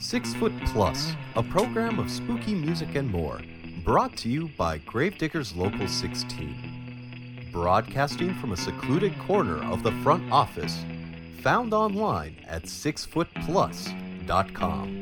[0.00, 3.40] Six Foot Plus, a program of spooky music and more,
[3.84, 7.48] brought to you by Gravediggers Local 16.
[7.50, 10.84] Broadcasting from a secluded corner of the front office,
[11.42, 14.97] found online at sixfootplus.com.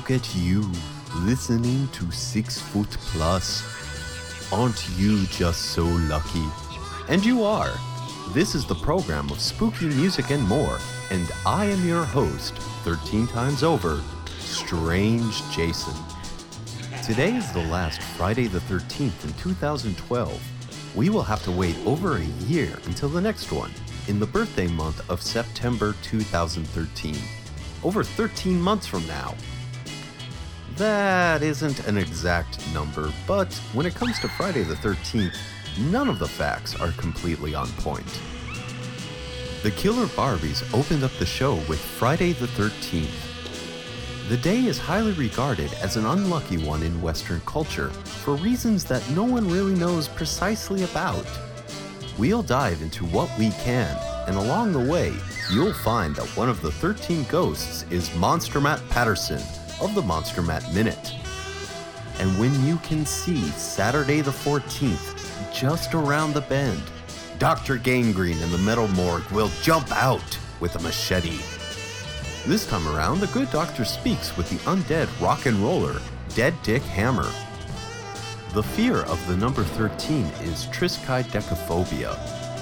[0.00, 0.64] look at you,
[1.26, 3.62] listening to Six Foot Plus.
[4.50, 6.46] Aren't you just so lucky?
[7.10, 7.70] And you are.
[8.32, 10.78] This is the program of spooky music and more,
[11.10, 14.00] and I am your host, 13 times over,
[14.38, 15.92] Strange Jason.
[17.04, 20.96] Today is the last Friday the 13th in 2012.
[20.96, 23.72] We will have to wait over a year until the next one,
[24.08, 27.16] in the birthday month of September 2013.
[27.84, 29.34] Over 13 months from now.
[30.80, 35.36] That isn't an exact number, but when it comes to Friday the 13th,
[35.78, 38.08] none of the facts are completely on point.
[39.62, 43.10] The Killer Barbies opened up the show with Friday the 13th.
[44.30, 49.06] The day is highly regarded as an unlucky one in Western culture for reasons that
[49.10, 51.26] no one really knows precisely about.
[52.16, 55.12] We'll dive into what we can, and along the way,
[55.52, 59.42] you'll find that one of the 13 ghosts is Monster Matt Patterson
[59.80, 61.14] of the Monster Matt Minute.
[62.18, 66.82] And when you can see Saturday the 14th just around the bend,
[67.38, 67.78] Dr.
[67.78, 71.38] Gangrene in the metal morgue will jump out with a machete.
[72.46, 76.00] This time around, the good doctor speaks with the undead rock and roller,
[76.34, 77.30] Dead Dick Hammer.
[78.52, 82.16] The fear of the number 13 is triskaidekaphobia,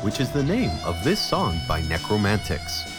[0.04, 2.97] which is the name of this song by Nekromantix.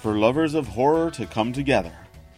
[0.00, 1.92] For lovers of horror to come together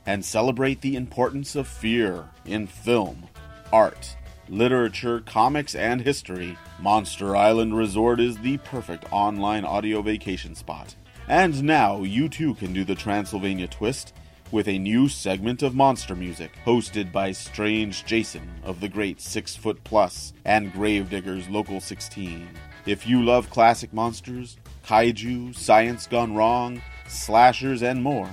[0.07, 3.29] and celebrate the importance of fear in film,
[3.71, 4.17] art,
[4.49, 10.95] literature, comics, and history, Monster Island Resort is the perfect online audio vacation spot.
[11.29, 14.14] And now you too can do the Transylvania twist
[14.50, 19.55] with a new segment of monster music hosted by Strange Jason of the Great Six
[19.55, 22.49] Foot Plus and Gravediggers Local 16.
[22.87, 28.31] If you love classic monsters, kaiju, science gone wrong, slashers, and more,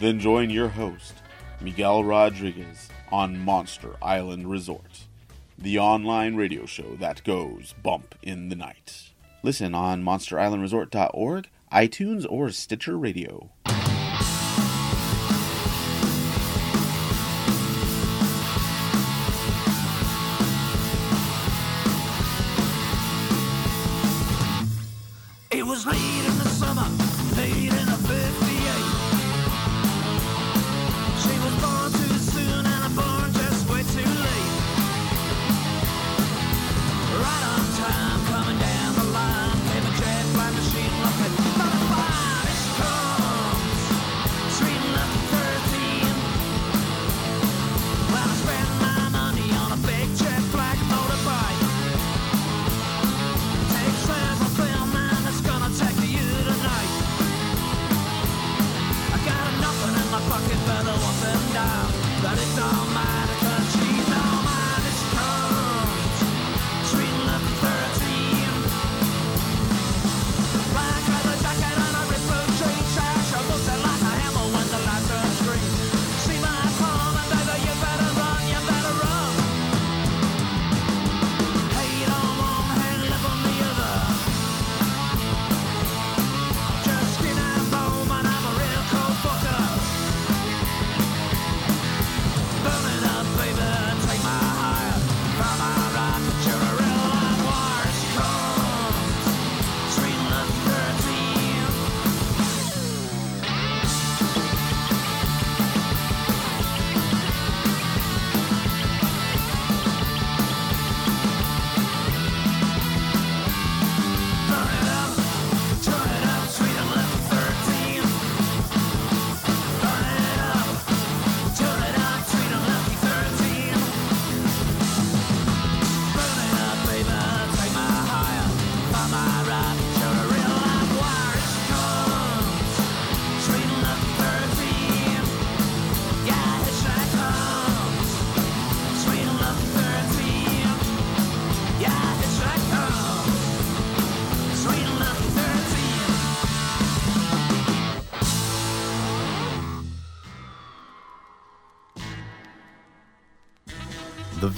[0.00, 1.14] then join your host,
[1.60, 5.06] Miguel Rodriguez, on Monster Island Resort,
[5.58, 9.10] the online radio show that goes bump in the night.
[9.42, 13.50] Listen on monsterislandresort.org, iTunes, or Stitcher Radio.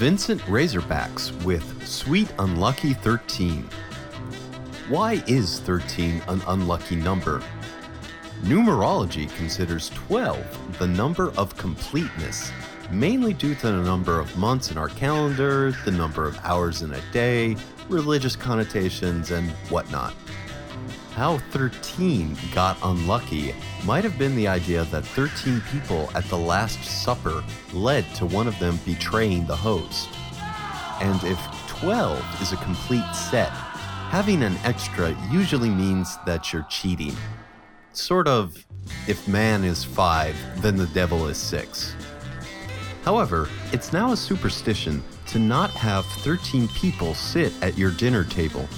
[0.07, 3.67] Vincent Razorbacks with Sweet Unlucky 13.
[4.87, 7.43] Why is 13 an unlucky number?
[8.43, 12.53] Numerology considers 12 the number of completeness,
[12.89, 16.93] mainly due to the number of months in our calendar, the number of hours in
[16.93, 17.57] a day,
[17.89, 20.13] religious connotations, and whatnot.
[21.17, 23.55] How 13 got unlucky
[23.85, 27.43] might have been the idea that 13 people at the Last Supper
[27.73, 30.09] led to one of them betraying the host.
[31.01, 37.15] And if 12 is a complete set, having an extra usually means that you're cheating.
[37.93, 38.63] Sort of,
[39.07, 41.95] if man is 5, then the devil is 6.
[43.03, 48.69] However, it's now a superstition to not have 13 people sit at your dinner table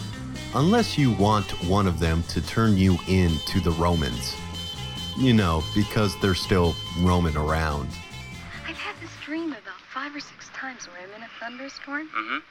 [0.55, 4.35] unless you want one of them to turn you in to the Romans.
[5.17, 7.89] You know, because they're still roaming around.
[8.67, 12.09] I've had this dream about five or six times where I'm in a thunderstorm.
[12.09, 12.41] Mhm.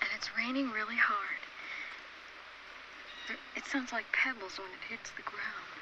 [0.00, 1.38] And it's raining really hard.
[3.56, 5.72] It sounds like pebbles when it hits the ground.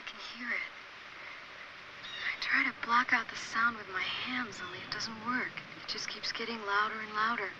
[0.00, 0.72] I can hear it.
[2.02, 5.52] I try to block out the sound with my hands, only it doesn't work.
[5.82, 7.50] It just keeps getting louder and louder.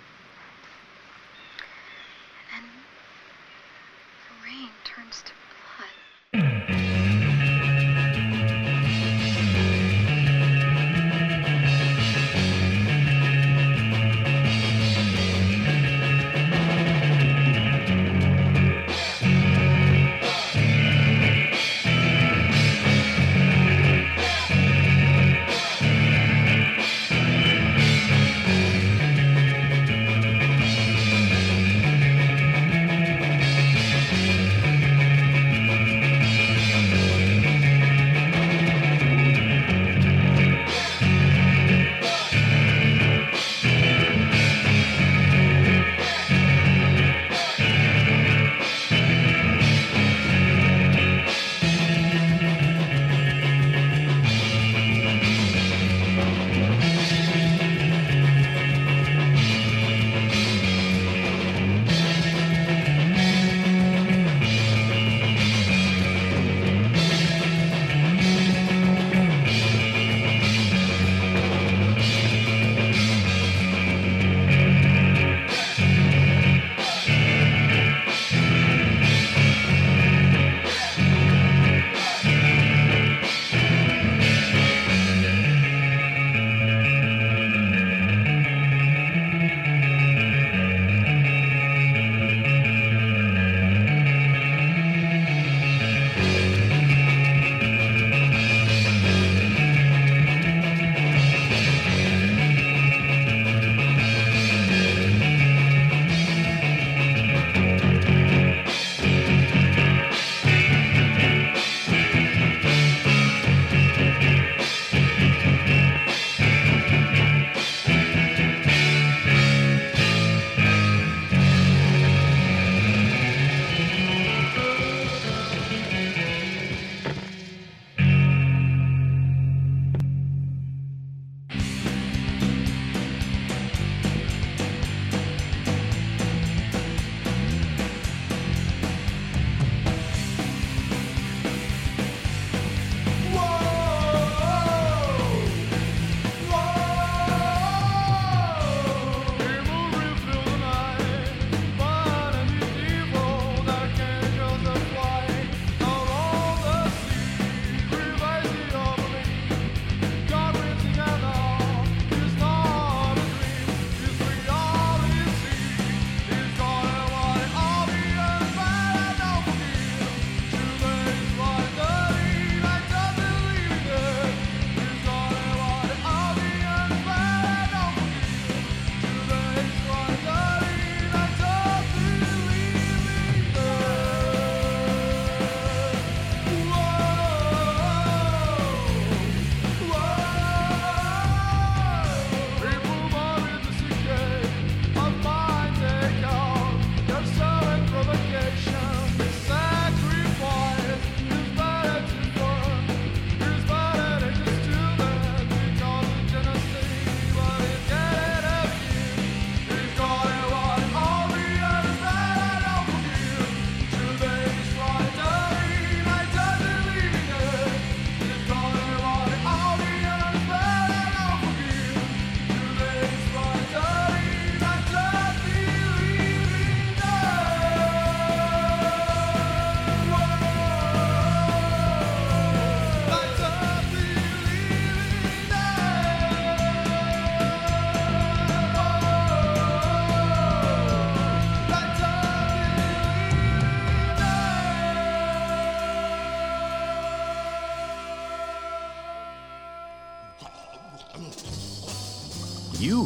[2.54, 2.66] And
[4.28, 5.32] the rain turns to
[6.32, 6.68] blood.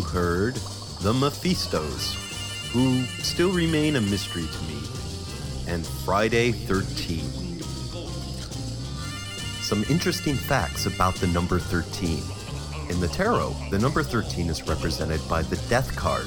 [0.00, 0.54] heard
[1.02, 2.14] the Mephistos,
[2.72, 4.80] who still remain a mystery to me,
[5.68, 7.20] and Friday 13.
[9.62, 12.22] Some interesting facts about the number 13.
[12.90, 16.26] In the tarot, the number 13 is represented by the death card.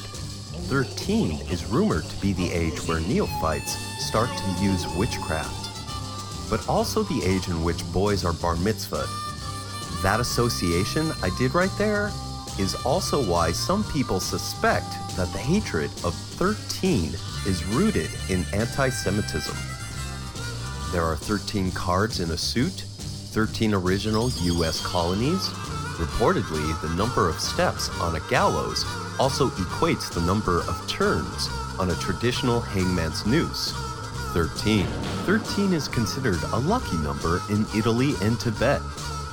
[0.70, 7.04] 13 is rumored to be the age where neophytes start to use witchcraft, but also
[7.04, 9.08] the age in which boys are bar mitzvahed.
[10.04, 12.12] That association I did right there
[12.60, 17.13] is also why some people suspect that the hatred of 13
[17.48, 19.56] is rooted in anti Semitism.
[20.91, 22.84] There are 13 cards in a suit,
[23.32, 25.48] 13 original US colonies.
[25.98, 28.86] Reportedly, the number of steps on a gallows
[29.19, 31.48] also equates the number of turns
[31.80, 33.74] on a traditional hangman's noose.
[34.34, 34.86] 13.
[35.26, 38.82] 13 is considered a lucky number in Italy and Tibet.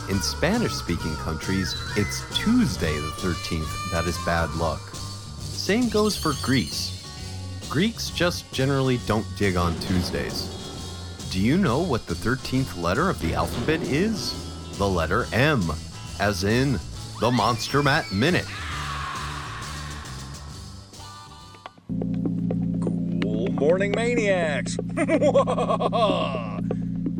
[0.08, 4.78] In Spanish speaking countries, it's Tuesday the 13th that is bad luck.
[5.40, 7.04] Same goes for Greece.
[7.68, 11.26] Greeks just generally don't dig on Tuesdays.
[11.32, 14.32] Do you know what the 13th letter of the alphabet is?
[14.78, 15.64] The letter M,
[16.20, 16.78] as in
[17.20, 18.46] the Monster Matt Minute.
[23.20, 24.76] Cool morning, maniacs!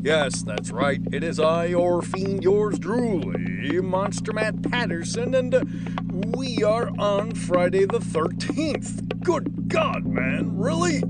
[0.07, 1.01] yes, that's right.
[1.13, 7.87] It is I, your fiend, yours truly, Monster Matt Patterson, and we are on Friday
[7.87, 9.21] the 13th.
[9.25, 11.03] Good God, man, really?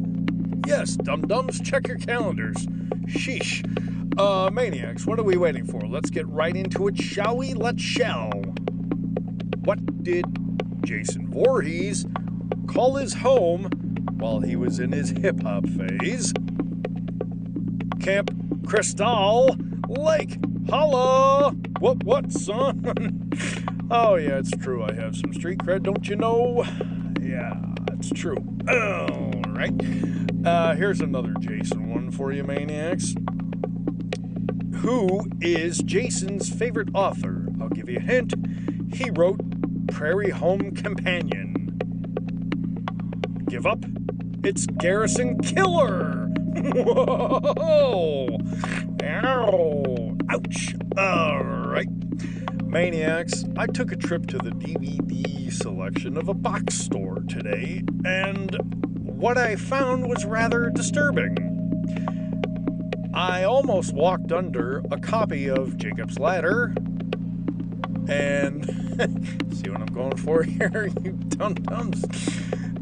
[0.67, 2.57] Yes, dum dums, check your calendars.
[3.07, 3.63] Sheesh.
[4.19, 5.79] Uh, maniacs, what are we waiting for?
[5.83, 7.53] Let's get right into it, shall we?
[7.53, 8.31] Let's shall.
[9.65, 10.25] What did
[10.87, 12.07] Jason Voorhees
[12.67, 13.65] call his home
[14.13, 16.33] while he was in his hip hop phase?
[18.01, 19.57] Camp Crystal
[19.89, 20.39] Lake.
[20.69, 21.53] Holla!
[21.79, 23.31] What, what, son?
[23.91, 24.83] oh, yeah, it's true.
[24.83, 26.65] I have some street cred, don't you know?
[27.23, 27.55] Yeah,
[27.93, 28.37] it's true.
[28.69, 29.73] All right.
[30.45, 33.15] Uh, here's another Jason one for you, maniacs.
[34.79, 37.47] Who is Jason's favorite author?
[37.61, 38.35] I'll give you a hint.
[38.93, 39.41] He wrote
[39.89, 41.79] Prairie Home Companion.
[43.49, 43.85] Give up?
[44.43, 46.26] It's Garrison Killer!
[46.57, 48.39] Whoa!
[49.03, 50.17] Ow!
[50.31, 50.75] Ouch!
[50.99, 51.89] Alright.
[52.65, 58.57] Maniacs, I took a trip to the DVD selection of a box store today, and
[59.03, 61.37] what I found was rather disturbing.
[63.13, 66.75] I almost walked under a copy of Jacob's Ladder,
[68.09, 68.65] and
[69.53, 72.03] see what I'm going for here, you dum dums.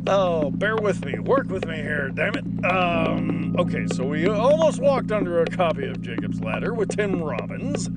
[0.07, 2.45] Oh, bear with me, work with me here, damn it.
[2.65, 7.91] Um, okay, so we almost walked under a copy of Jacob's Ladder with Tim Robbins.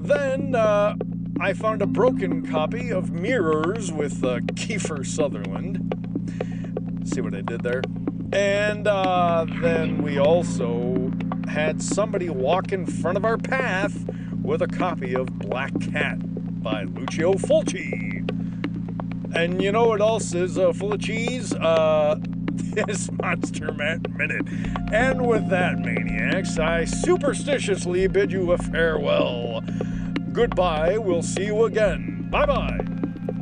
[0.00, 0.94] Then uh,
[1.40, 5.94] I found a broken copy of Mirrors with uh, Kiefer Sutherland.
[7.04, 7.82] See what I did there?
[8.32, 11.10] And uh, then we also
[11.48, 14.08] had somebody walk in front of our path
[14.42, 16.18] with a copy of Black Cat
[16.62, 18.24] by Lucio Fulci.
[19.34, 21.52] And you know what else is uh, full of cheese?
[21.52, 22.20] Uh,
[22.74, 24.46] this Monster Minute.
[24.92, 29.62] And with that, maniacs, I superstitiously bid you a farewell.
[30.32, 32.28] Goodbye, we'll see you again.
[32.30, 32.80] Bye bye.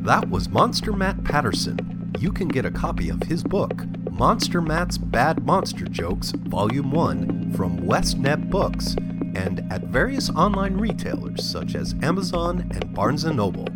[0.03, 2.13] That was Monster Matt Patterson.
[2.19, 7.53] You can get a copy of his book, Monster Matt's Bad Monster Jokes, Volume 1,
[7.53, 8.97] from Westnet Books
[9.37, 13.69] and at various online retailers such as Amazon and Barnes & Noble.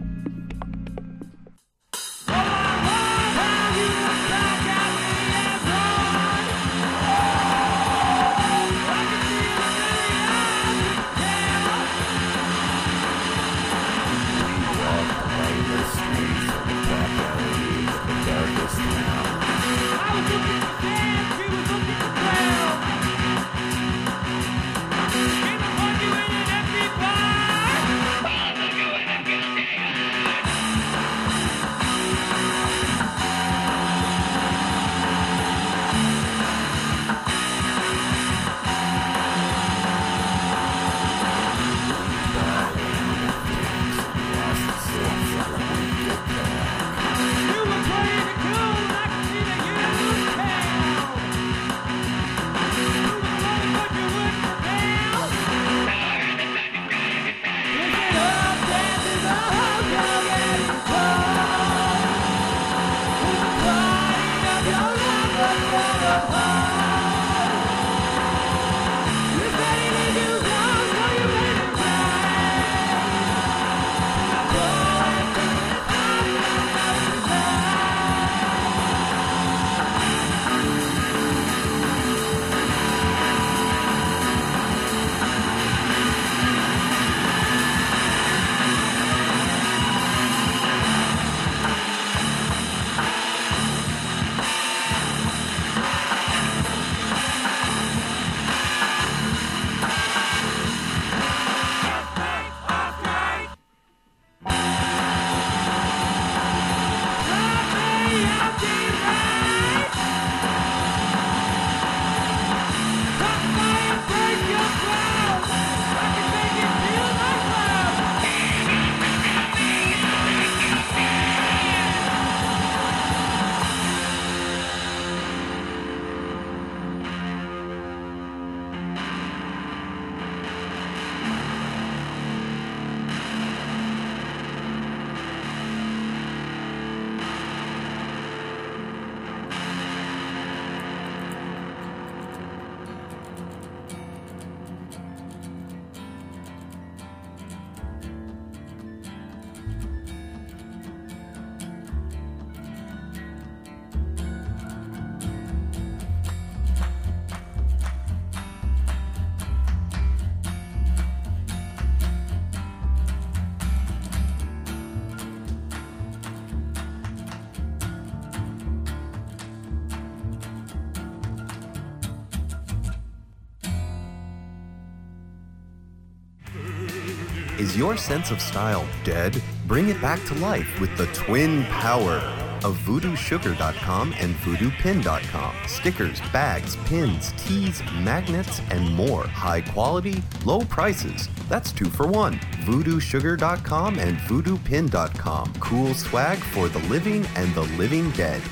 [177.70, 179.40] Is your sense of style dead?
[179.68, 182.16] Bring it back to life with the twin power
[182.64, 185.54] of voodoosugar.com and voodoopin.com.
[185.68, 189.22] Stickers, bags, pins, tees, magnets, and more.
[189.22, 191.28] High quality, low prices.
[191.48, 192.40] That's two for one.
[192.66, 195.52] voodoosugar.com and voodoopin.com.
[195.60, 198.42] Cool swag for the living and the living dead.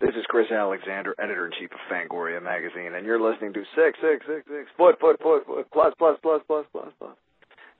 [0.00, 3.96] This is Chris Alexander, editor in chief of Fangoria magazine, and you're listening to six
[4.02, 7.14] six six six foot foot foot foot plus plus plus plus plus plus.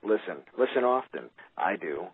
[0.05, 1.31] Listen, listen often.
[1.57, 2.05] I do.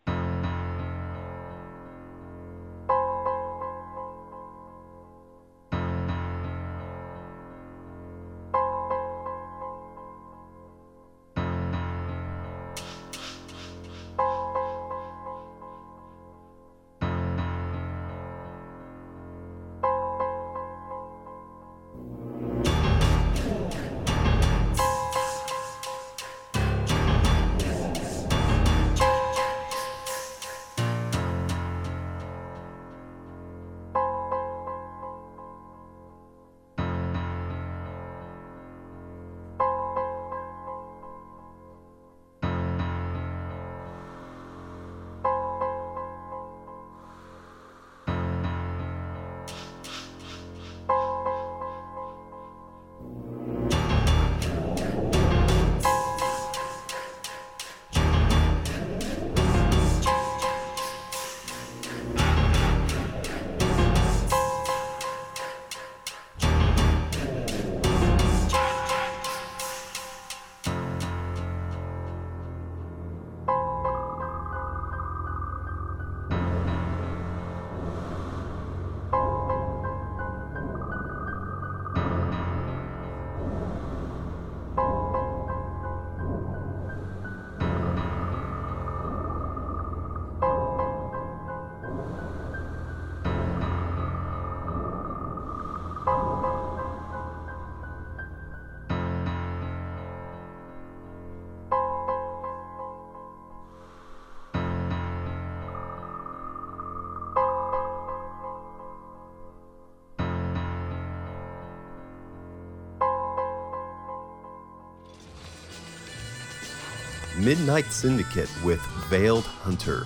[117.44, 120.06] Midnight Syndicate with Veiled Hunter.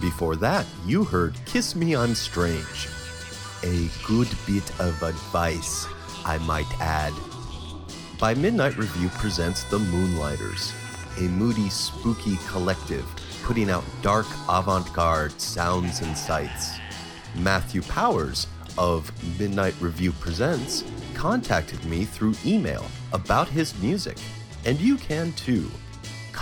[0.00, 2.88] Before that, you heard Kiss Me I'm Strange.
[3.64, 5.88] A good bit of advice,
[6.24, 7.12] I might add.
[8.20, 10.72] By Midnight Review presents The Moonlighters,
[11.16, 13.04] a moody, spooky collective
[13.42, 16.78] putting out dark avant garde sounds and sights.
[17.34, 24.16] Matthew Powers of Midnight Review Presents contacted me through email about his music,
[24.64, 25.68] and you can too.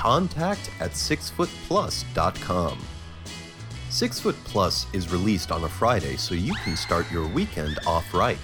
[0.06, 2.78] Contact at sixfootplus.com.
[3.88, 8.14] Six Foot Plus is released on a Friday, so you can start your weekend off
[8.14, 8.38] right.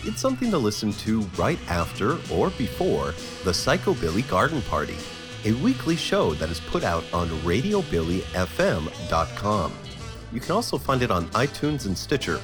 [0.00, 4.98] It's something to listen to right after or before the Psychobilly Garden Party,
[5.46, 9.72] a weekly show that is put out on RadioBillyFM.com.
[10.34, 12.42] You can also find it on iTunes and Stitcher.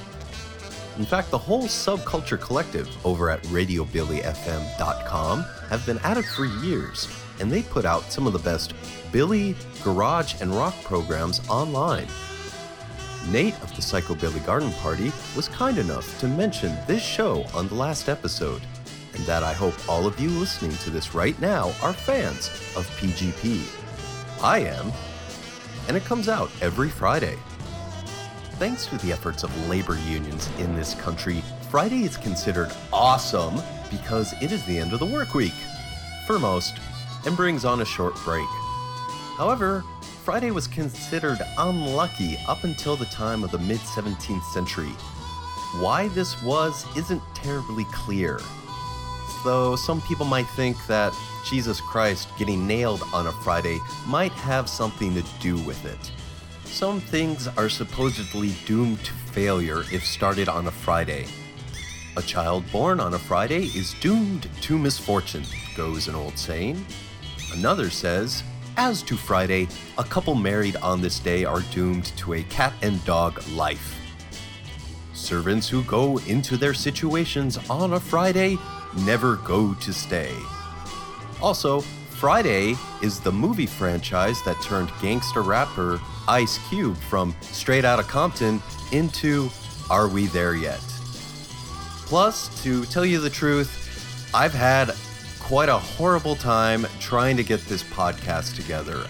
[0.97, 7.07] In fact, the whole subculture collective over at RadioBillyFM.com have been at it for years,
[7.41, 8.73] and they put out some of the best
[9.11, 12.07] Billy, garage, and rock programs online.
[13.29, 17.75] Nate of the Psychobilly Garden Party was kind enough to mention this show on the
[17.75, 18.61] last episode,
[19.13, 22.87] and that I hope all of you listening to this right now are fans of
[22.99, 23.61] PGP.
[24.41, 24.91] I am,
[25.87, 27.37] and it comes out every Friday.
[28.53, 34.33] Thanks to the efforts of labor unions in this country, Friday is considered awesome because
[34.41, 35.53] it is the end of the work week
[36.25, 36.75] for most
[37.25, 38.47] and brings on a short break.
[39.37, 39.83] However,
[40.23, 44.91] Friday was considered unlucky up until the time of the mid 17th century.
[45.79, 48.39] Why this was isn't terribly clear,
[49.43, 54.69] though some people might think that Jesus Christ getting nailed on a Friday might have
[54.69, 56.11] something to do with it.
[56.65, 61.25] Some things are supposedly doomed to failure if started on a Friday.
[62.17, 66.85] A child born on a Friday is doomed to misfortune, goes an old saying.
[67.53, 68.43] Another says,
[68.77, 73.03] as to Friday, a couple married on this day are doomed to a cat and
[73.03, 73.97] dog life.
[75.13, 78.57] Servants who go into their situations on a Friday
[79.05, 80.33] never go to stay.
[81.41, 88.03] Also, Friday is the movie franchise that turned gangster rapper Ice Cube from Straight Outta
[88.03, 88.61] Compton
[88.91, 89.49] into
[89.89, 90.79] Are We There Yet?
[92.05, 94.93] Plus, to tell you the truth, I've had
[95.51, 99.05] quite a horrible time trying to get this podcast together.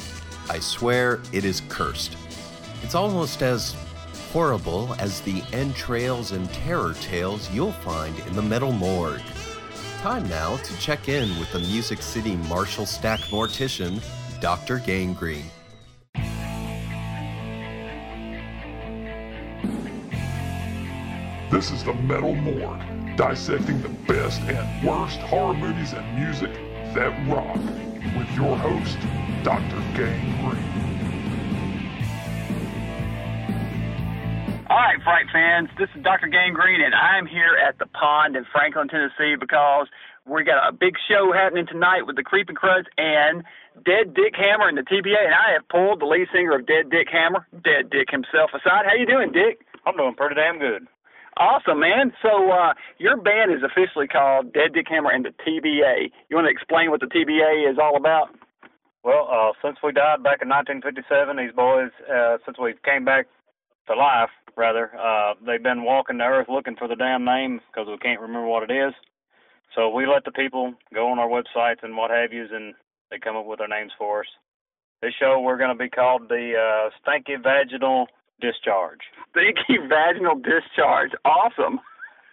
[0.50, 2.18] I swear it is cursed.
[2.82, 3.76] It's almost as
[4.34, 9.22] horrible as the entrails and terror tales you'll find in the Metal Morgue.
[10.00, 14.02] Time now to check in with the Music City Marshall Stack mortician,
[14.40, 14.80] Dr.
[14.80, 15.46] Gangrene.
[21.52, 22.82] This is the Metal Morgue,
[23.18, 26.54] dissecting the best and worst horror movies and music
[26.94, 27.58] that rock,
[28.18, 28.98] with your host,
[29.44, 29.80] Dr.
[29.96, 30.82] Gangrene.
[34.70, 36.28] All right, Fright fans, this is Dr.
[36.28, 39.88] Gangrene, and I'm here at the pond in Franklin, Tennessee, because
[40.26, 43.44] we got a big show happening tonight with the Creeping Cruds and
[43.86, 46.90] Dead Dick Hammer and the TBA, and I have pulled the lead singer of Dead
[46.90, 48.86] Dick Hammer, Dead Dick himself, aside.
[48.86, 49.66] How you doing, Dick?
[49.86, 50.88] I'm doing pretty damn good.
[51.42, 52.14] Awesome, man.
[52.22, 56.12] So uh, your band is officially called Dead Dick Hammer and the TBA.
[56.30, 58.30] You want to explain what the TBA is all about?
[59.04, 61.02] Well, uh, since we died back in 1957,
[61.38, 63.26] these boys, uh, since we came back
[63.88, 67.90] to life, rather, uh, they've been walking the earth looking for the damn name because
[67.90, 68.94] we can't remember what it is.
[69.74, 72.76] So we let the people go on our websites and what have yous, and
[73.10, 74.30] they come up with their names for us.
[75.02, 78.06] This show we're going to be called the uh, Stanky Vaginal
[78.42, 79.06] Discharge.
[79.32, 81.12] Stinky vaginal discharge.
[81.24, 81.80] Awesome.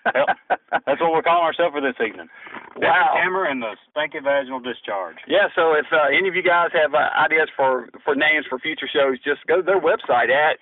[0.09, 0.29] Yep.
[0.87, 2.29] That's what we're calling ourselves for this evening.
[2.77, 3.13] Wow.
[3.21, 5.17] Hammer and the Stanky Vaginal Discharge.
[5.27, 8.59] Yeah, so if uh, any of you guys have uh, ideas for for names for
[8.59, 10.59] future shows, just go to their website at.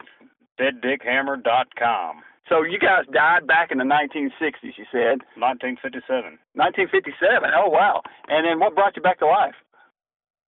[0.58, 2.22] DeadDickHammer.com.
[2.48, 5.20] So you guys died back in the 1960s, you said.
[5.36, 6.38] 1957.
[6.54, 7.50] 1957.
[7.52, 8.02] Oh wow!
[8.28, 9.54] And then what brought you back to life?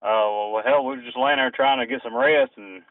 [0.03, 2.83] Oh, well, hell, we were just laying there trying to get some rest, and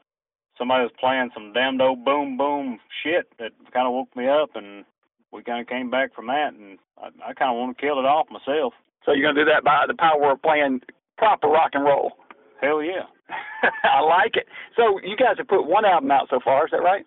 [0.57, 4.55] somebody was playing some damned old boom boom shit that kind of woke me up,
[4.55, 4.85] and
[5.31, 7.99] we kind of came back from that, and I, I kind of want to kill
[7.99, 8.73] it off myself.
[9.05, 10.81] So you're gonna do that by the power of playing
[11.17, 12.13] proper rock and roll.
[12.61, 13.07] Hell yeah.
[13.83, 14.47] I like it.
[14.75, 17.05] So you guys have put one album out so far, is that right?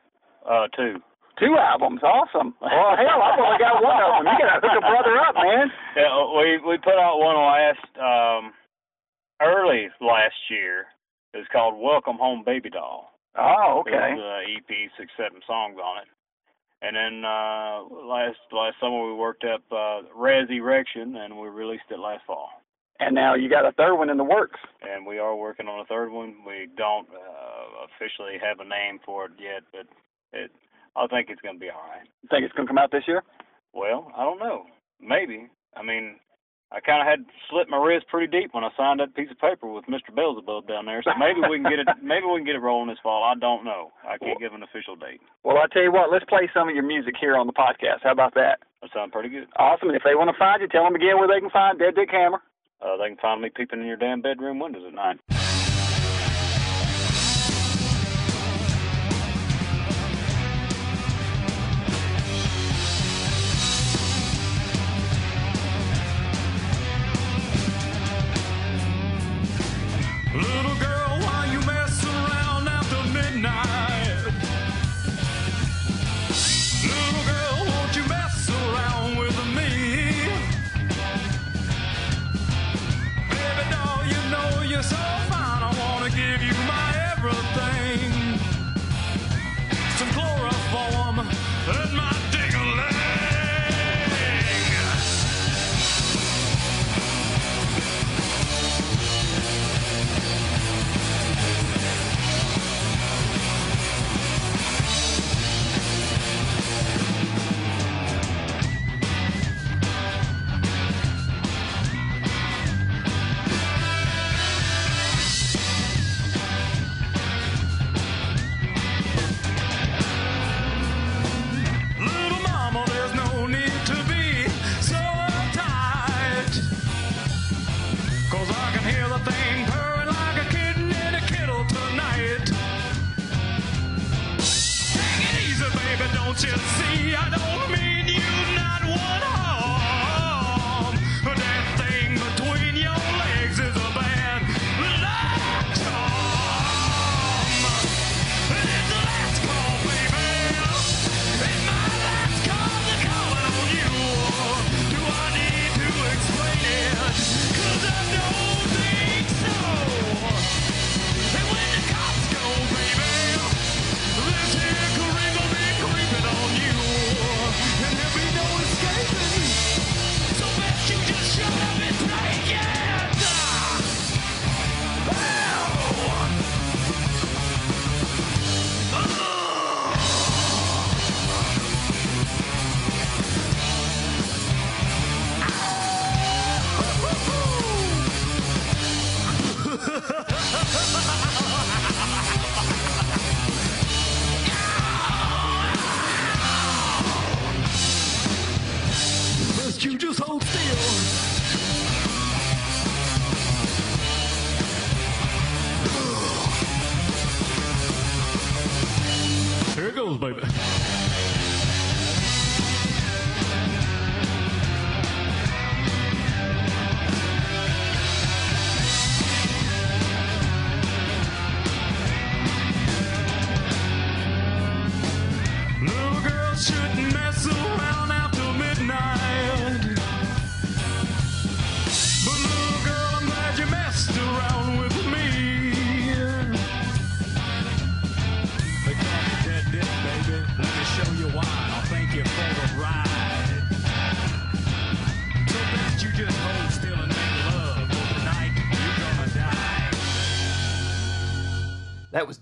[0.49, 1.01] Uh, two.
[1.39, 2.55] Two albums, awesome.
[2.61, 4.29] Well, hell, I've only got one of them.
[4.29, 5.73] You gotta hook a brother up, man.
[5.97, 8.53] Yeah, uh, we we put out one last um
[9.41, 10.87] early last year.
[11.33, 13.10] It's called Welcome Home Baby Doll.
[13.39, 14.15] Oh, okay.
[14.17, 16.09] uh, EP, six seven songs on it.
[16.83, 21.99] And then uh last last summer we worked up uh Erection and we released it
[21.99, 22.49] last fall.
[22.99, 24.61] And now you got a third one in the works.
[24.83, 26.37] And we are working on a third one.
[26.47, 29.87] We don't uh, officially have a name for it yet, but
[30.33, 30.51] it
[30.97, 32.07] I think it's gonna be all right.
[32.23, 33.23] You Think it's gonna come out this year?
[33.73, 34.65] Well, I don't know.
[35.01, 35.49] Maybe.
[35.77, 36.17] I mean,
[36.73, 39.39] I kind of had slipped my wrist pretty deep when I signed that piece of
[39.43, 40.15] paper with Mr.
[40.15, 41.03] Beelzebub down there.
[41.03, 41.89] So maybe we can get it.
[42.03, 43.25] Maybe we can get it rolling this fall.
[43.25, 43.91] I don't know.
[44.07, 45.21] I can't give an official date.
[45.43, 48.03] Well, I tell you what, let's play some of your music here on the podcast.
[48.03, 48.61] How about that?
[48.83, 49.49] That sounds pretty good.
[49.57, 49.89] Awesome.
[49.89, 51.95] And if they want to find you, tell them again where they can find Dead
[51.95, 52.41] Dick Hammer.
[52.81, 55.19] Uh, they can find me peeping in your damn bedroom windows at night.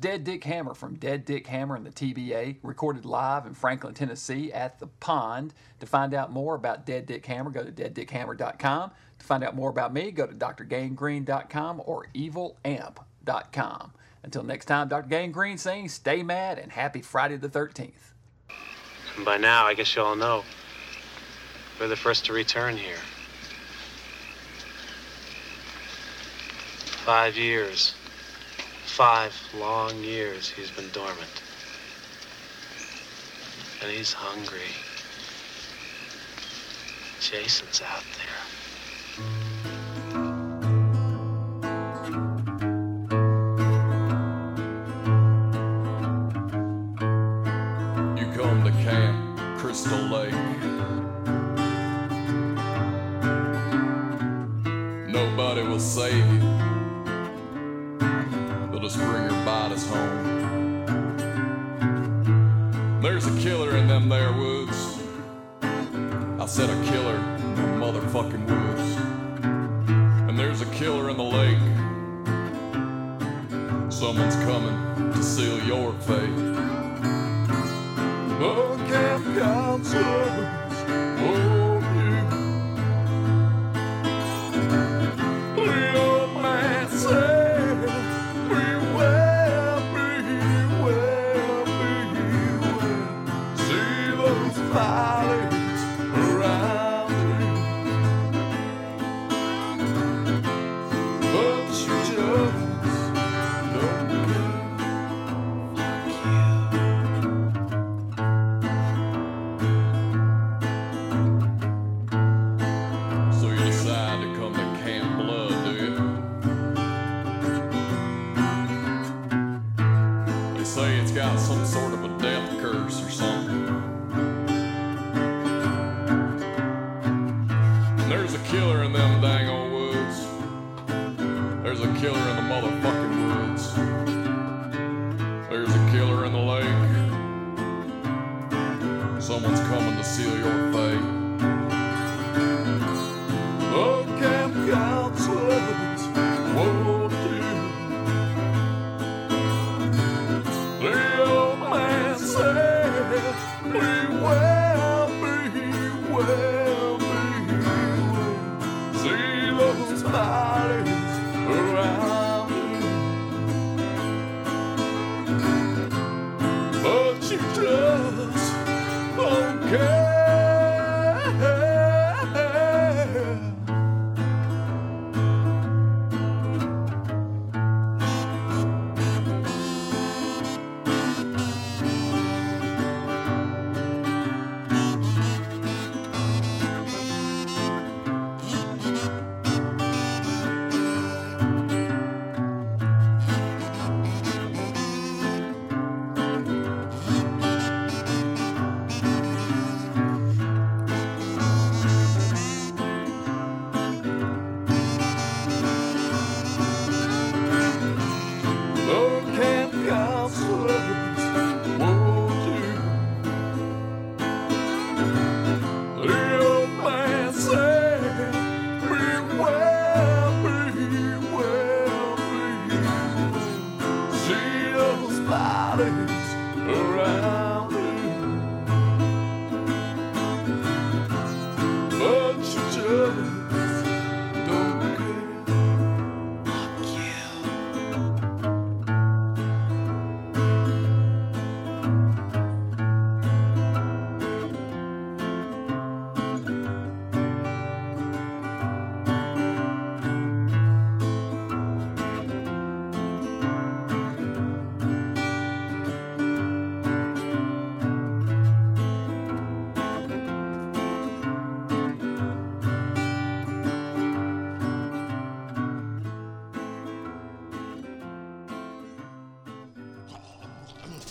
[0.09, 4.51] Dead Dick Hammer from Dead Dick Hammer and the TBA, recorded live in Franklin, Tennessee
[4.51, 5.53] at the Pond.
[5.81, 8.91] To find out more about Dead Dick Hammer, go to deaddickhammer.com.
[9.19, 13.93] To find out more about me, go to drgangrene.com or evilamp.com.
[14.23, 15.11] Until next time, Dr.
[15.11, 18.15] Gangrene saying stay mad and happy Friday the 13th.
[19.27, 20.43] By now, I guess you all know,
[21.79, 22.97] we're the first to return here.
[27.05, 27.95] Five years.
[28.99, 31.31] Five long years he's been dormant.
[33.81, 34.75] And he's hungry.
[37.21, 38.58] Jason's out there.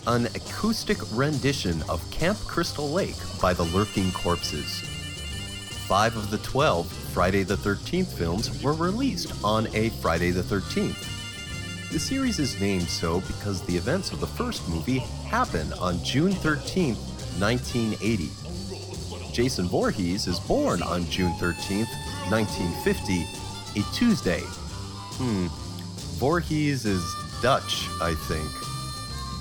[0.07, 4.79] An acoustic rendition of Camp Crystal Lake by the Lurking Corpses.
[5.85, 11.13] Five of the 12 Friday the 13th films were released on a Friday the 13th.
[11.91, 16.31] The series is named so because the events of the first movie happen on June
[16.31, 18.29] 13, 1980.
[19.33, 21.85] Jason Voorhees is born on June 13,
[22.29, 23.25] 1950,
[23.79, 24.41] a Tuesday.
[25.19, 25.47] Hmm,
[26.17, 27.03] Voorhees is
[27.41, 28.66] Dutch, I think.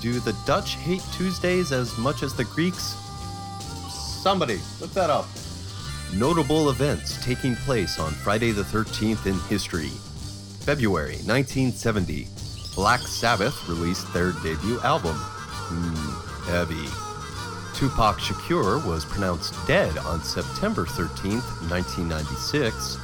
[0.01, 2.95] Do the Dutch hate Tuesdays as much as the Greeks?
[4.21, 5.25] Somebody, look that up.
[6.13, 9.89] Notable events taking place on Friday the 13th in history.
[10.61, 12.27] February 1970,
[12.75, 15.15] Black Sabbath released their debut album.
[15.15, 16.87] Hmm, heavy.
[17.77, 22.97] Tupac Shakur was pronounced dead on September 13th, 1996.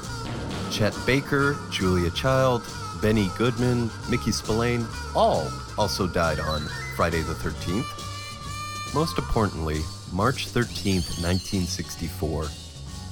[0.71, 2.63] Chet Baker, Julia Child,
[3.01, 4.85] Benny Goodman, Mickey Spillane,
[5.15, 6.63] all also died on
[6.95, 8.93] Friday the 13th.
[8.93, 9.81] Most importantly,
[10.11, 12.47] March 13th, 1964,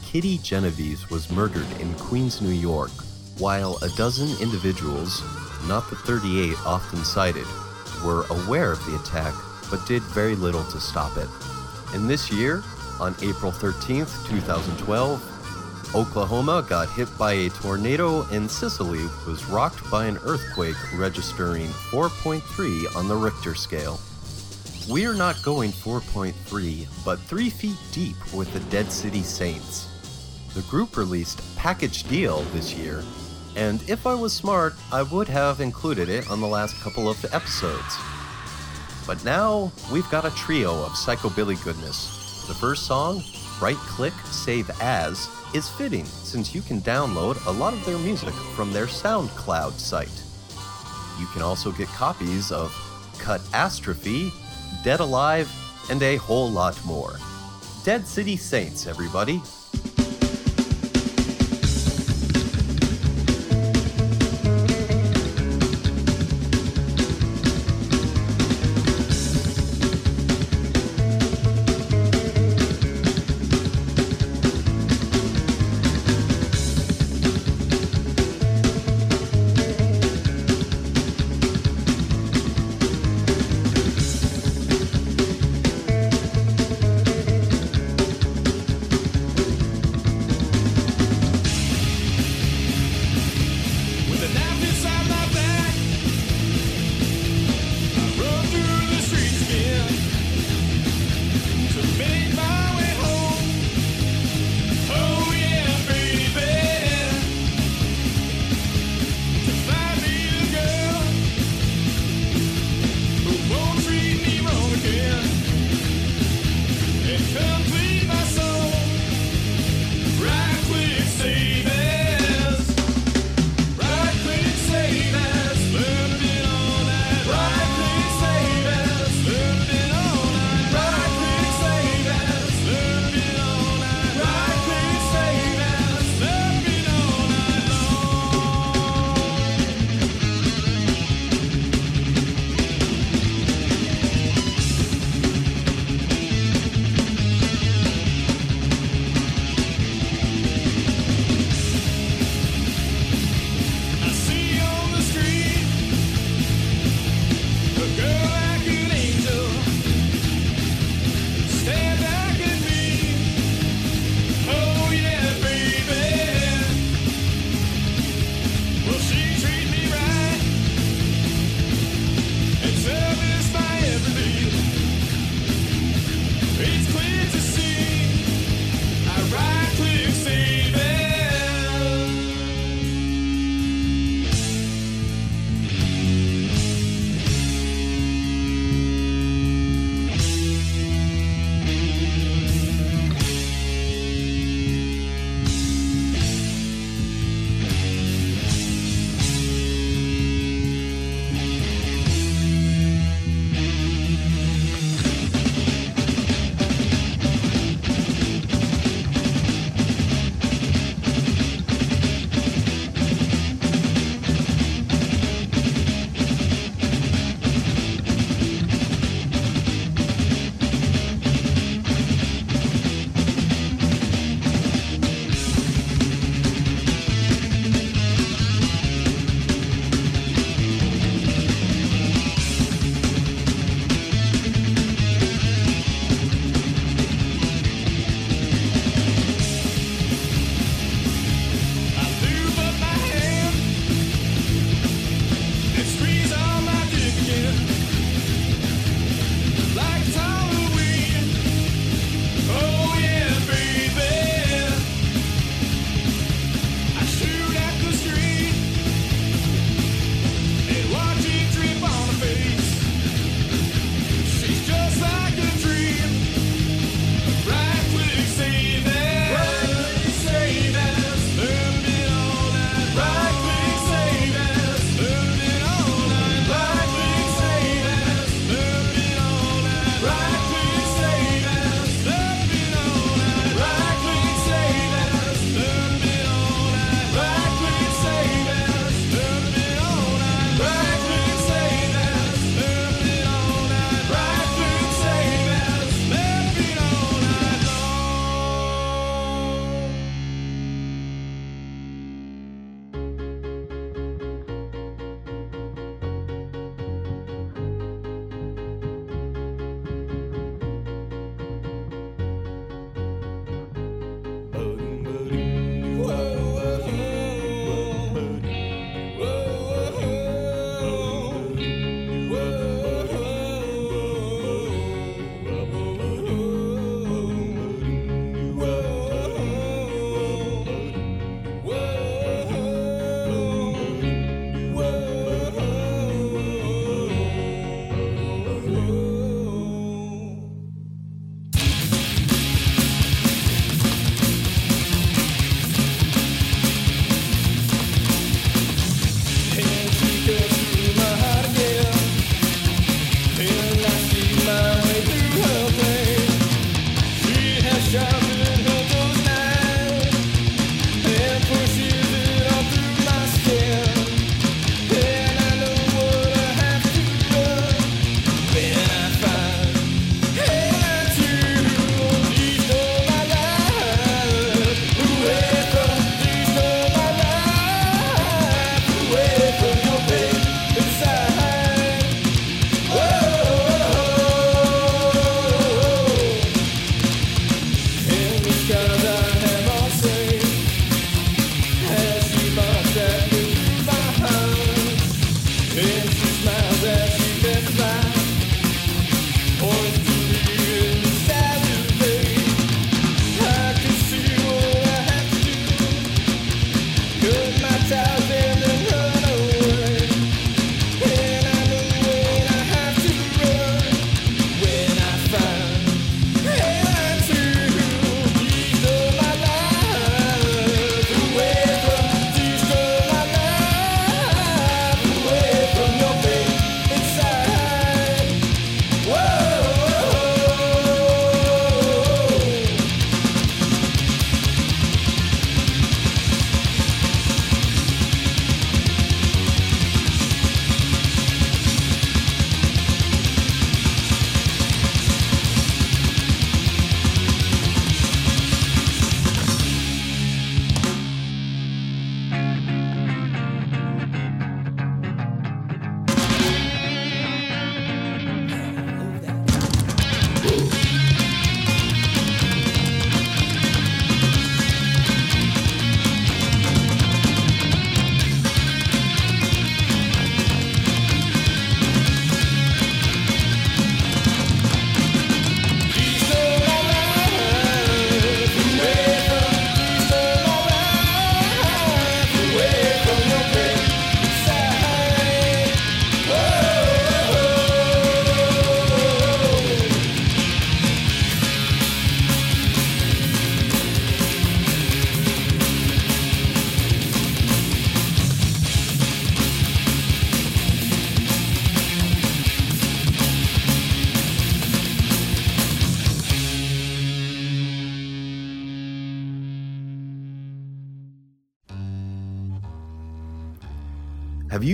[0.06, 2.92] Kitty Genovese was murdered in Queens, New York,
[3.40, 5.24] while a dozen individuals,
[5.68, 7.48] not the 38 often cited,
[8.06, 9.34] were aware of the attack
[9.72, 11.30] but did very little to stop it.
[11.96, 12.62] And this year,
[13.00, 15.31] on April 13th, 2012,
[15.94, 22.96] Oklahoma got hit by a tornado and Sicily was rocked by an earthquake registering 4.3
[22.96, 24.00] on the Richter scale.
[24.88, 29.90] We're not going 4.3, but 3 feet deep with the Dead City Saints.
[30.56, 33.04] The group released Package Deal this year,
[33.58, 37.26] and if I was smart, I would have included it on the last couple of
[37.34, 37.98] episodes.
[39.06, 42.46] But now we've got a trio of psychobilly goodness.
[42.48, 43.22] The first song,
[43.62, 48.34] Right Click Save As, is fitting since you can download a lot of their music
[48.56, 50.24] from their SoundCloud site.
[51.20, 52.74] You can also get copies of
[53.20, 54.34] Catastrophe,
[54.84, 55.48] Dead Alive,
[55.92, 57.14] and a whole lot more.
[57.84, 59.44] Dead City Saints, everybody.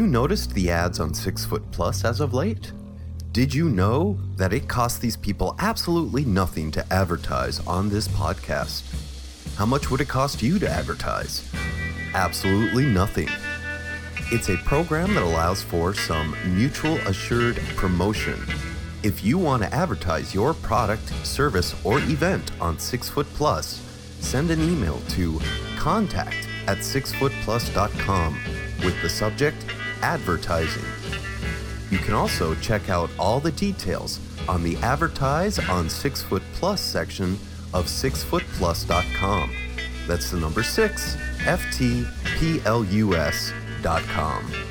[0.08, 2.72] Noticed the ads on Six Foot Plus as of late?
[3.32, 8.84] Did you know that it costs these people absolutely nothing to advertise on this podcast?
[9.56, 11.48] How much would it cost you to advertise?
[12.16, 13.30] Absolutely nothing.
[14.32, 18.42] It's a program that allows for some mutual assured promotion.
[19.04, 23.82] If you want to advertise your product, service, or event on Six Foot Plus,
[24.20, 25.40] send an email to
[25.78, 28.40] contact at sixfootplus.com
[28.84, 29.64] with the subject
[30.02, 30.86] advertising.
[31.90, 36.82] You can also check out all the details on the Advertise on Six Foot Plus
[36.82, 37.38] section
[37.74, 39.52] of sixfootplus.com.
[40.08, 42.04] That's the number six, F-T-P-L-U-S
[43.82, 44.44] dot com.
[44.44, 44.67] When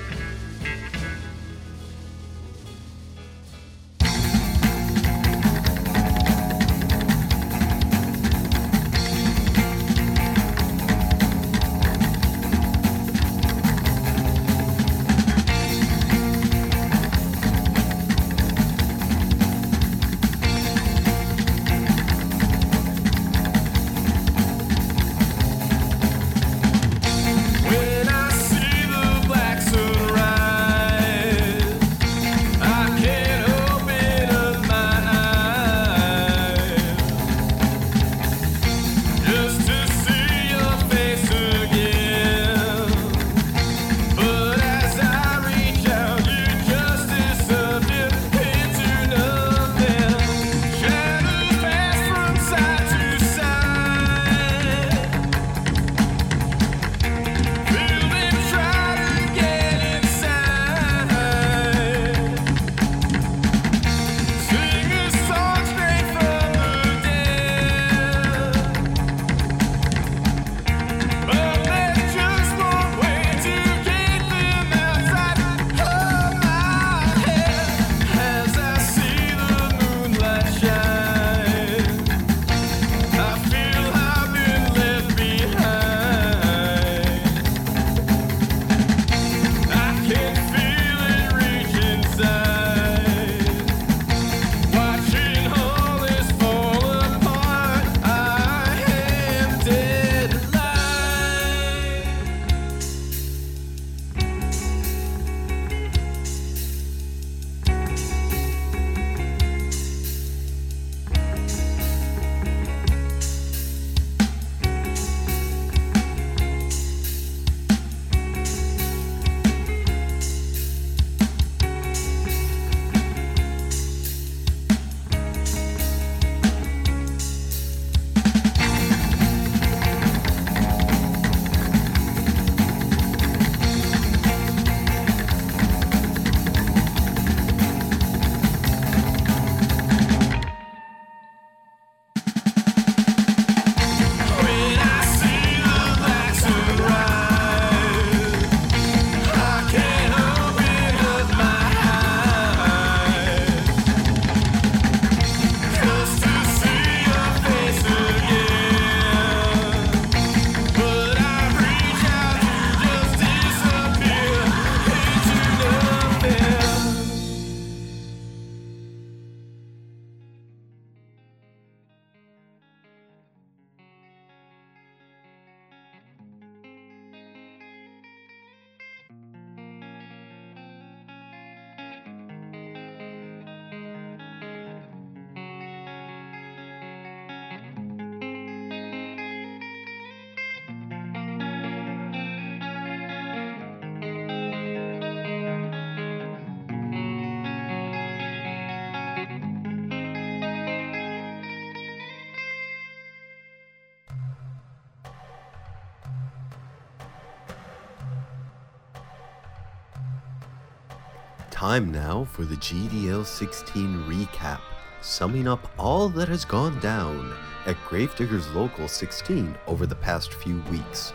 [211.66, 214.60] Time now for the GDL 16 recap,
[215.00, 217.34] summing up all that has gone down
[217.66, 221.12] at Gravediggers Local 16 over the past few weeks.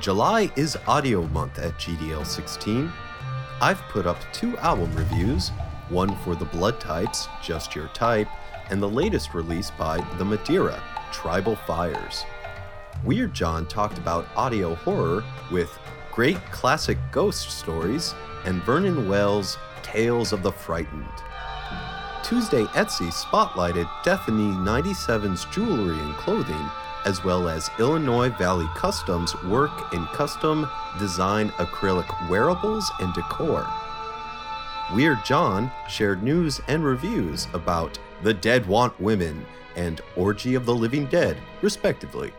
[0.00, 2.92] July is audio month at GDL 16.
[3.60, 5.50] I've put up two album reviews,
[5.90, 8.26] one for the Blood Types, Just Your Type,
[8.68, 12.24] and the latest release by The Madeira, Tribal Fires.
[13.04, 15.22] Weird John talked about audio horror
[15.52, 15.78] with
[16.12, 21.04] Great Classic Ghost Stories and Vernon Wells' Tales of the Frightened.
[22.22, 26.70] Tuesday Etsy spotlighted Deathany 97's jewelry and clothing
[27.04, 33.66] as well as Illinois Valley Customs work in custom design acrylic wearables and decor.
[34.94, 39.46] Weird John shared news and reviews about The Dead Want Women
[39.76, 42.32] and Orgy of the Living Dead, respectively.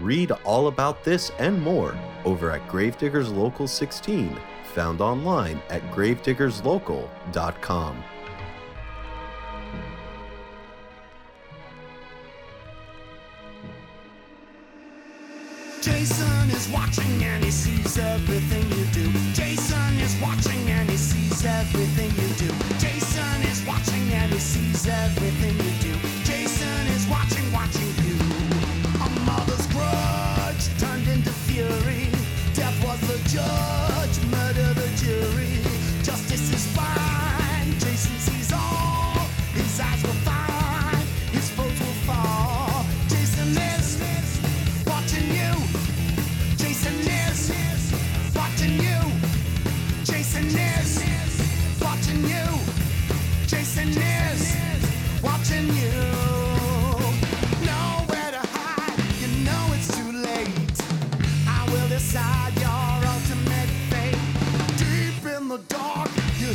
[0.00, 1.94] Read all about this and more
[2.24, 4.34] over at Gravediggers Local 16,
[4.72, 8.04] found online at gravediggerslocal.com.
[15.82, 19.10] Jason is watching and he sees everything you do.
[19.34, 22.46] Jason is watching and he sees everything you do.
[22.78, 25.89] Jason is watching and he sees everything you do.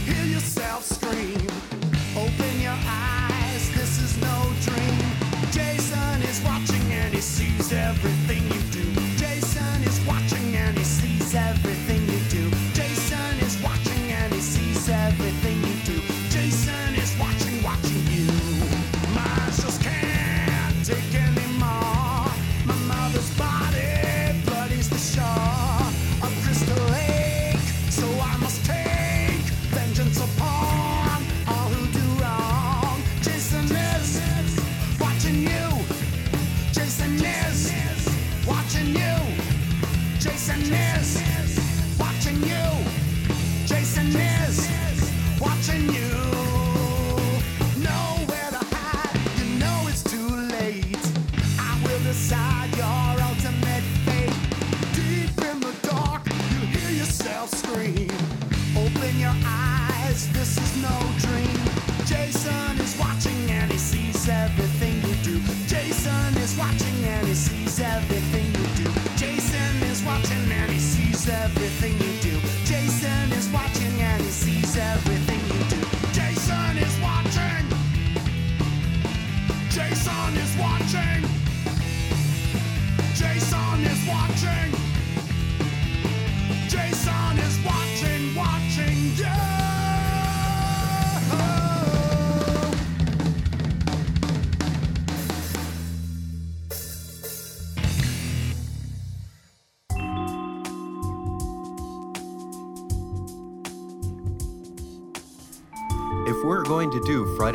[0.05, 1.54] Hear yourself scream.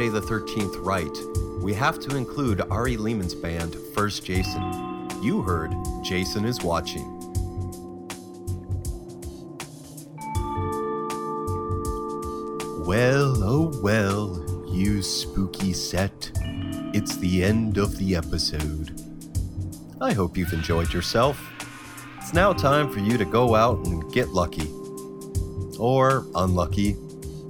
[0.01, 4.63] Friday the 13th right, we have to include Ari Lehman's band, First Jason.
[5.21, 7.05] You heard Jason is Watching.
[12.87, 14.43] Well, oh well,
[14.73, 16.33] you spooky set.
[16.95, 18.99] It's the end of the episode.
[20.01, 21.39] I hope you've enjoyed yourself.
[22.17, 24.71] It's now time for you to go out and get lucky.
[25.79, 26.97] Or unlucky.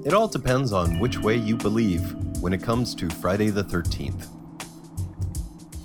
[0.05, 4.26] It all depends on which way you believe when it comes to Friday the 13th.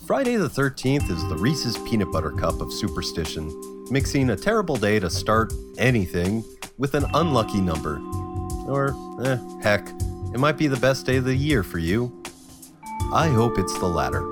[0.08, 3.51] Friday the 13th is the Reese's Peanut Butter Cup of superstition,
[3.91, 6.43] mixing a terrible day to start anything
[6.78, 7.99] with an unlucky number.
[8.68, 9.89] Or, eh, heck,
[10.34, 12.24] it might be the best day of the year for you.
[13.14, 14.24] I hope it's the latter.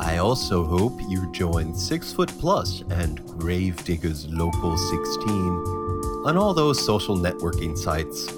[0.00, 5.77] I also hope you join Six Foot Plus and Gravediggers Local 16
[6.24, 8.28] on all those social networking sites.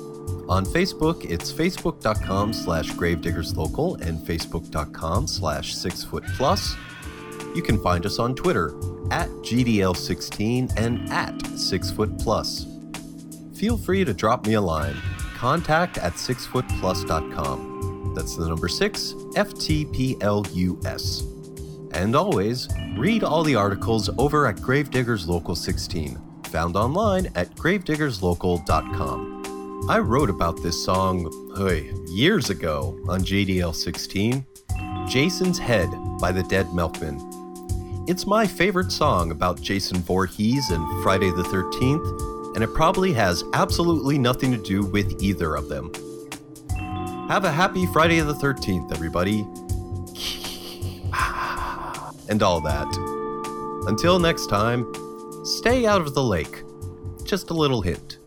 [0.49, 6.77] On Facebook, it's facebook.com slash gravediggerslocal and facebook.com slash sixfootplus.
[7.55, 8.75] You can find us on Twitter
[9.11, 12.67] at GDL16 and at sixfootplus.
[13.57, 14.97] Feel free to drop me a line.
[15.35, 18.15] Contact at sixfootplus.com.
[18.15, 21.23] That's the number six, F T P L U S.
[21.93, 26.19] And always, read all the articles over at Gravediggers Local 16,
[26.51, 29.87] found online at gravediggerslocal.com.
[29.89, 34.45] I wrote about this song hey, years ago on GDL 16,
[35.09, 35.89] Jason's Head
[36.21, 37.19] by the Dead Milkmen.
[38.07, 43.45] It's my favorite song about Jason Voorhees and Friday the 13th, and it probably has
[43.53, 45.93] absolutely nothing to do with either of them.
[47.29, 49.41] Have a happy Friday the 13th, everybody.
[52.29, 52.89] and all that.
[53.87, 54.93] Until next time,
[55.43, 56.63] stay out of the lake.
[57.25, 58.20] Just a little hint.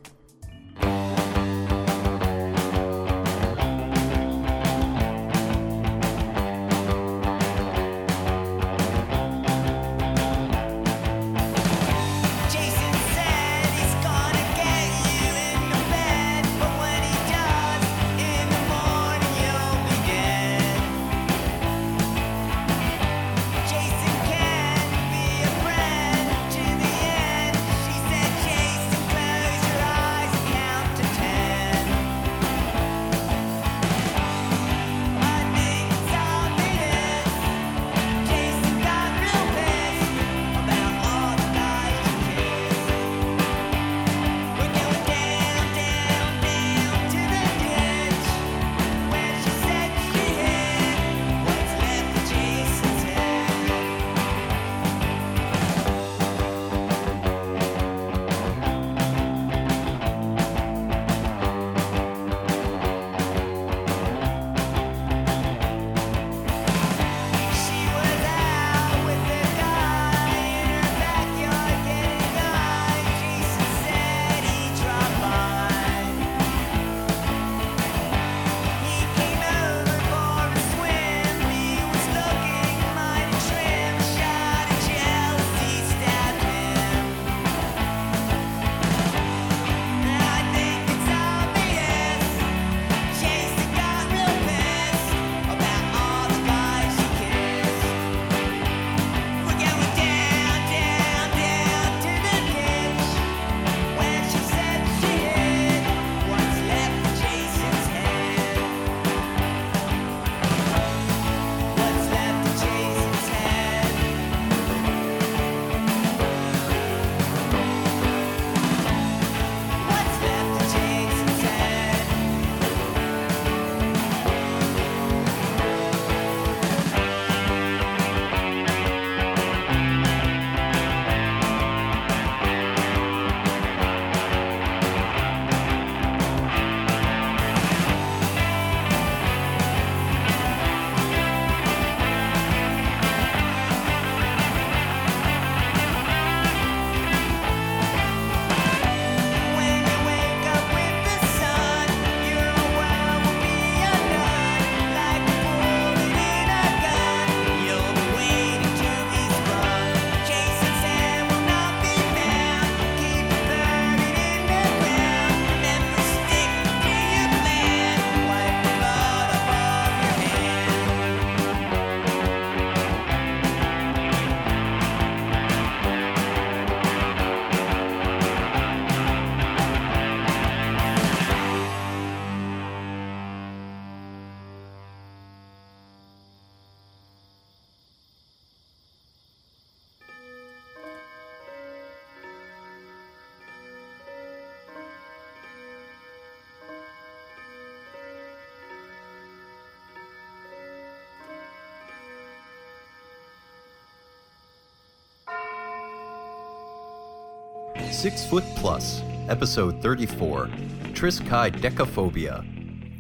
[208.04, 210.48] Six Foot Plus, Episode 34
[210.92, 212.44] Triskai Decaphobia,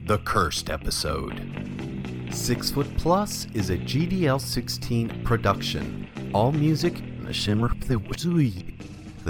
[0.07, 2.29] the Cursed Episode.
[2.31, 6.07] Six Foot Plus is a GDL 16 production.
[6.33, 7.33] All music, the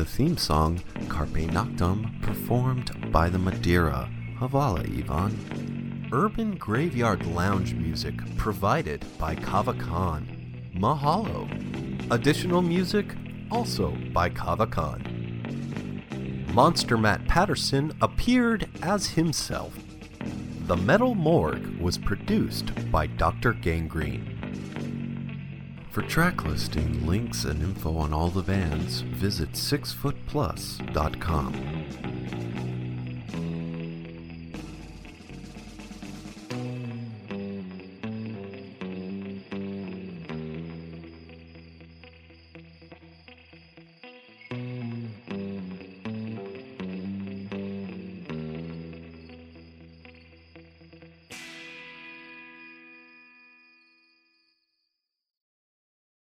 [0.05, 4.07] theme song, Carpe Noctem, performed by the Madeira.
[4.37, 6.07] Havala, Ivan.
[6.13, 10.71] Urban Graveyard Lounge music provided by Kava Kon.
[10.75, 11.49] Mahalo.
[12.11, 13.15] Additional music
[13.49, 15.12] also by Kava Kon.
[16.53, 19.75] Monster Matt Patterson appeared as himself.
[20.67, 23.53] The Metal Morgue was produced by Dr.
[23.53, 24.37] Gangrene.
[25.89, 32.12] For track listing, links, and info on all the bands, visit sixfootplus.com.